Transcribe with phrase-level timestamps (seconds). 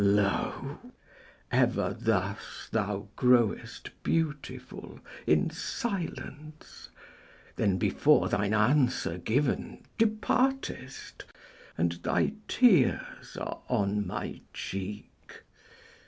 [0.03, 0.79] Lo!
[1.51, 6.89] ever thus thou growest beautiful In silence,
[7.55, 11.25] then before thine answer given Departest,
[11.77, 15.43] and thy tears are on my cheek.